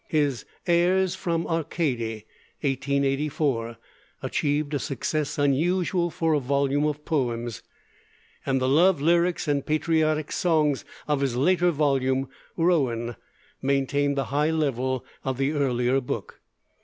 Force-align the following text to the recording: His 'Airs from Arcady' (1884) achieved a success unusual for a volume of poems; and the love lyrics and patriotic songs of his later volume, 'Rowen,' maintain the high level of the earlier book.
His 0.07 0.45
'Airs 0.65 1.13
from 1.13 1.45
Arcady' 1.45 2.25
(1884) 2.61 3.77
achieved 4.23 4.73
a 4.73 4.79
success 4.79 5.37
unusual 5.37 6.09
for 6.09 6.33
a 6.33 6.39
volume 6.39 6.87
of 6.87 7.05
poems; 7.05 7.61
and 8.43 8.59
the 8.59 8.67
love 8.67 8.99
lyrics 8.99 9.47
and 9.47 9.63
patriotic 9.63 10.31
songs 10.31 10.83
of 11.07 11.21
his 11.21 11.35
later 11.35 11.69
volume, 11.69 12.29
'Rowen,' 12.57 13.15
maintain 13.61 14.15
the 14.15 14.25
high 14.33 14.49
level 14.49 15.05
of 15.23 15.37
the 15.37 15.51
earlier 15.51 16.01
book. 16.01 16.41